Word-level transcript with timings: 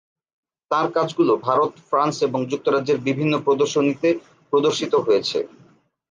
তাঁর 0.71 0.87
কাজগুলো 0.91 1.33
ভারত, 1.47 1.71
ফ্রান্স 1.89 2.15
এবং 2.21 2.39
যুক্তরাজ্যের 2.51 2.99
বিভিন্ন 3.07 3.33
প্রদর্শনীতে 3.45 4.09
প্রদর্শিত 4.53 4.93
হয়েছে। 4.97 5.39